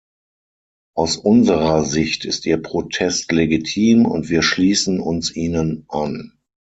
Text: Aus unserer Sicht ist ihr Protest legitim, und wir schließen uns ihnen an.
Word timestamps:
Aus 0.95 1.15
unserer 1.15 1.83
Sicht 1.85 2.25
ist 2.25 2.47
ihr 2.47 2.57
Protest 2.59 3.31
legitim, 3.31 4.07
und 4.07 4.29
wir 4.29 4.41
schließen 4.41 4.99
uns 4.99 5.35
ihnen 5.35 5.85
an. 5.89 6.39